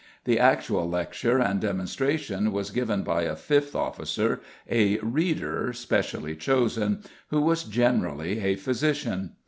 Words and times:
The 0.23 0.39
actual 0.39 0.89
lecture 0.89 1.37
and 1.37 1.61
demonstration 1.61 2.51
was 2.51 2.71
given 2.71 3.03
by 3.03 3.21
a 3.21 3.35
fifth 3.35 3.75
officer, 3.75 4.41
a 4.67 4.97
"reader" 4.97 5.73
specially 5.73 6.35
chosen, 6.35 7.03
who 7.27 7.39
was 7.43 7.65
generally 7.65 8.39
a 8.39 8.55
physician. 8.55 9.33